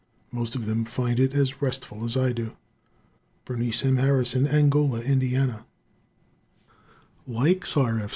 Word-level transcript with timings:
Most 0.31 0.55
of 0.55 0.65
them 0.65 0.83
find 0.83 1.19
it 1.19 1.35
as 1.35 1.61
restful 1.61 2.03
as 2.03 2.17
I 2.17 2.31
do. 2.31 2.53
Berenice 3.45 3.85
M. 3.85 3.97
Harrison, 3.97 4.47
Angola, 4.47 4.99
Ind. 5.01 5.21
_Likes 7.29 7.77
R. 7.77 7.99
F. 7.99 8.09